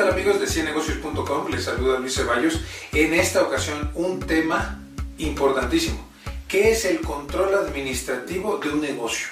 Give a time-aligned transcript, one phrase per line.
[0.00, 1.48] tal amigos de ciennegocios.com?
[1.50, 2.58] Les saluda Luis Ceballos.
[2.94, 4.82] En esta ocasión un tema
[5.18, 6.08] importantísimo.
[6.48, 9.28] ¿Qué es el control administrativo de un negocio?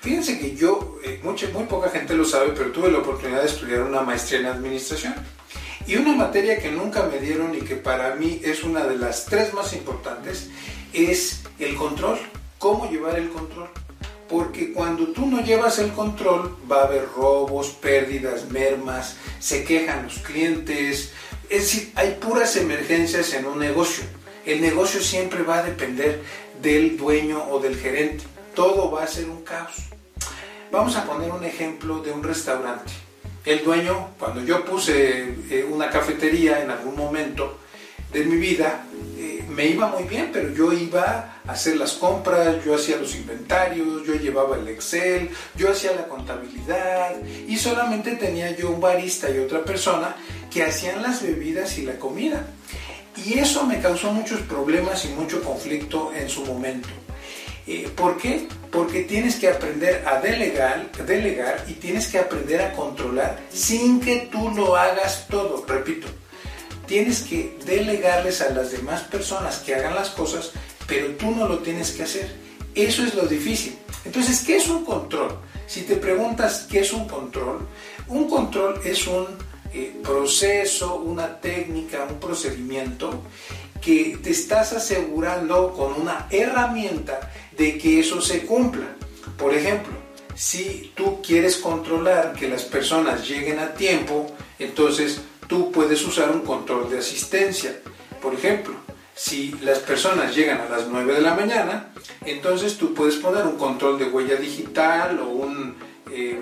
[0.00, 3.48] Fíjense que yo, eh, mucha, muy poca gente lo sabe, pero tuve la oportunidad de
[3.48, 5.14] estudiar una maestría en administración.
[5.88, 9.26] Y una materia que nunca me dieron y que para mí es una de las
[9.26, 10.50] tres más importantes
[10.92, 12.20] es el control.
[12.58, 13.70] ¿Cómo llevar el control?
[14.34, 20.02] Porque cuando tú no llevas el control va a haber robos, pérdidas, mermas, se quejan
[20.02, 21.12] los clientes,
[21.48, 24.02] es decir, hay puras emergencias en un negocio.
[24.44, 26.20] El negocio siempre va a depender
[26.60, 28.24] del dueño o del gerente,
[28.56, 29.84] todo va a ser un caos.
[30.72, 32.90] Vamos a poner un ejemplo de un restaurante.
[33.44, 37.58] El dueño, cuando yo puse eh, una cafetería en algún momento
[38.12, 38.84] de mi vida,
[39.54, 44.14] me iba muy bien, pero yo iba hacer las compras, yo hacía los inventarios, yo
[44.14, 47.14] llevaba el Excel, yo hacía la contabilidad
[47.46, 50.16] y solamente tenía yo un barista y otra persona
[50.50, 52.46] que hacían las bebidas y la comida.
[53.24, 56.88] Y eso me causó muchos problemas y mucho conflicto en su momento.
[57.66, 58.48] Eh, ¿Por qué?
[58.70, 64.28] Porque tienes que aprender a delegar, delegar y tienes que aprender a controlar sin que
[64.30, 65.64] tú lo hagas todo.
[65.66, 66.08] Repito,
[66.86, 70.52] tienes que delegarles a las demás personas que hagan las cosas
[70.86, 72.30] pero tú no lo tienes que hacer.
[72.74, 73.76] Eso es lo difícil.
[74.04, 75.38] Entonces, ¿qué es un control?
[75.66, 77.66] Si te preguntas qué es un control,
[78.08, 79.26] un control es un
[79.72, 83.22] eh, proceso, una técnica, un procedimiento
[83.80, 88.94] que te estás asegurando con una herramienta de que eso se cumpla.
[89.38, 89.92] Por ejemplo,
[90.34, 94.26] si tú quieres controlar que las personas lleguen a tiempo,
[94.58, 97.80] entonces tú puedes usar un control de asistencia.
[98.20, 98.74] Por ejemplo,
[99.14, 101.92] si las personas llegan a las 9 de la mañana,
[102.24, 105.76] entonces tú puedes poner un control de huella digital o un,
[106.10, 106.40] eh,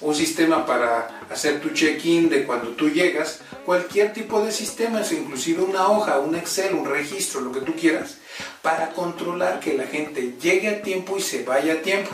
[0.00, 5.62] un sistema para hacer tu check-in de cuando tú llegas, cualquier tipo de sistemas, inclusive
[5.62, 8.18] una hoja, un Excel, un registro, lo que tú quieras,
[8.62, 12.10] para controlar que la gente llegue a tiempo y se vaya a tiempo.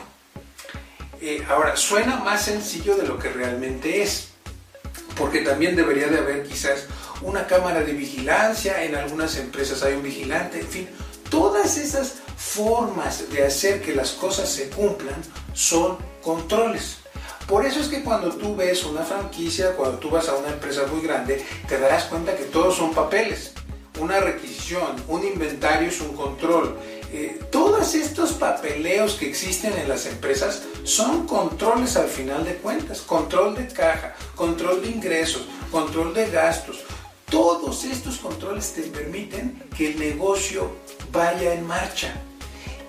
[1.21, 4.30] Eh, ahora, suena más sencillo de lo que realmente es,
[5.21, 6.87] porque también debería de haber quizás
[7.21, 10.89] una cámara de vigilancia, en algunas empresas hay un vigilante, en fin,
[11.29, 15.17] todas esas formas de hacer que las cosas se cumplan
[15.53, 16.97] son controles.
[17.47, 20.87] Por eso es que cuando tú ves una franquicia, cuando tú vas a una empresa
[20.91, 23.53] muy grande, te darás cuenta que todos son papeles.
[23.99, 26.79] Una requisición, un inventario es un control.
[27.12, 33.00] Eh, todos estos papeleos que existen en las empresas son controles al final de cuentas.
[33.00, 36.84] Control de caja, control de ingresos, control de gastos,
[37.28, 40.71] todos estos controles te permiten que el negocio
[41.10, 42.15] vaya en marcha.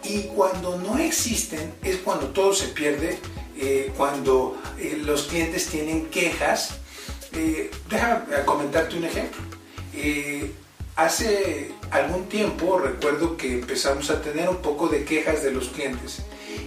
[0.03, 3.17] Y cuando no existen es cuando todo se pierde,
[3.57, 6.75] eh, cuando eh, los clientes tienen quejas.
[7.89, 9.41] Déjame comentarte un ejemplo.
[11.03, 16.19] Hace algún tiempo recuerdo que empezamos a tener un poco de quejas de los clientes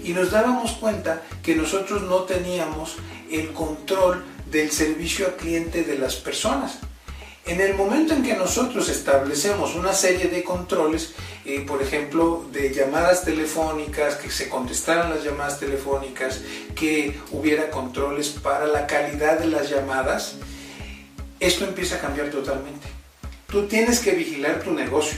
[0.03, 2.97] y nos dábamos cuenta que nosotros no teníamos
[3.31, 6.79] el control del servicio al cliente de las personas.
[7.47, 11.13] En el momento en que nosotros establecemos una serie de controles,
[11.45, 16.41] eh, por ejemplo, de llamadas telefónicas, que se contestaran las llamadas telefónicas,
[16.75, 20.37] que hubiera controles para la calidad de las llamadas,
[21.39, 22.94] esto empieza a cambiar totalmente.
[23.55, 25.17] Tú tienes que vigilar tu negocio,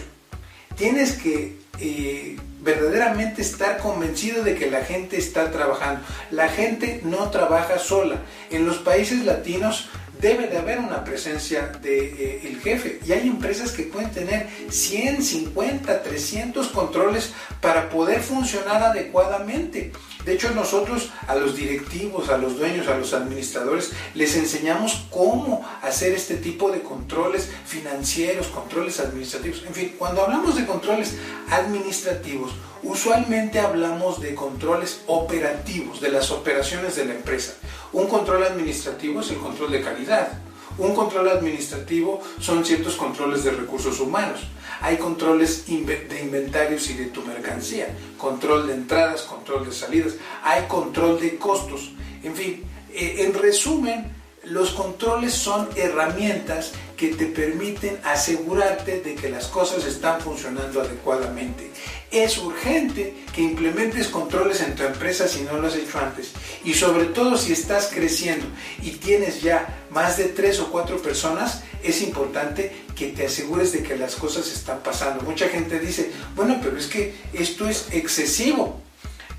[0.77, 6.03] tienes que eh, verdaderamente estar convencido de que la gente está trabajando.
[6.31, 8.17] La gente no trabaja sola.
[8.51, 9.89] En los países latinos
[10.21, 13.01] debe de haber una presencia del de, eh, jefe.
[13.07, 19.93] Y hay empresas que pueden tener 100, 50, 300 controles para poder funcionar adecuadamente.
[20.25, 25.65] De hecho, nosotros a los directivos, a los dueños, a los administradores, les enseñamos cómo
[25.83, 29.63] hacer este tipo de controles financieros, controles administrativos.
[29.67, 31.15] En fin, cuando hablamos de controles
[31.49, 32.53] administrativos,
[32.83, 37.55] usualmente hablamos de controles operativos, de las operaciones de la empresa.
[37.97, 40.29] Un control administrativo es el control de calidad.
[40.77, 44.41] Un control administrativo son ciertos controles de recursos humanos.
[44.83, 47.89] Hay controles de inventarios y de tu mercancía,
[48.19, 51.93] control de entradas, control de salidas, hay control de costos.
[52.23, 54.13] En fin, eh, en resumen,
[54.47, 61.71] los controles son herramientas que te permiten asegurarte de que las cosas están funcionando adecuadamente.
[62.13, 66.31] Es urgente que implementes controles en tu empresa si no lo has hecho antes.
[66.65, 68.47] Y sobre todo si estás creciendo
[68.81, 73.83] y tienes ya más de tres o cuatro personas, es importante que te asegures de
[73.83, 75.25] que las cosas están pasando.
[75.25, 78.81] Mucha gente dice, bueno, pero es que esto es excesivo.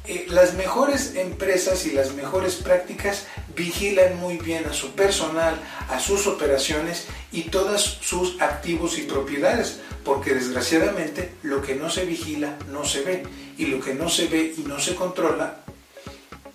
[0.07, 3.25] Eh, las mejores empresas y las mejores prácticas
[3.57, 5.59] vigilan muy bien a su personal,
[5.89, 12.05] a sus operaciones y todos sus activos y propiedades, porque desgraciadamente lo que no se
[12.05, 13.23] vigila no se ve
[13.57, 15.57] y lo que no se ve y no se controla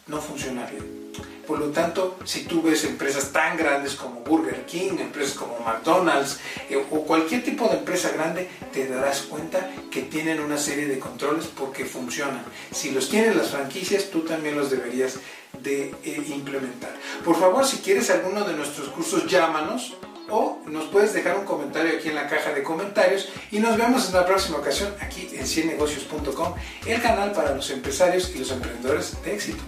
[0.06, 1.02] no funciona bien.
[1.46, 6.38] Por lo tanto, si tú ves empresas tan grandes como Burger King, empresas como McDonald's
[6.70, 11.00] eh, o cualquier tipo de empresa grande, te darás cuenta que tienen una serie de
[11.00, 12.44] controles porque funcionan.
[12.72, 15.18] Si los tienen las franquicias, tú también los deberías
[15.62, 16.94] de eh, implementar.
[17.24, 19.94] Por favor, si quieres alguno de nuestros cursos, llámanos
[20.30, 24.08] o nos puedes dejar un comentario aquí en la caja de comentarios y nos vemos
[24.08, 26.54] en la próxima ocasión aquí en ciennegocios.com,
[26.86, 29.62] el canal para los empresarios y los emprendedores de éxito.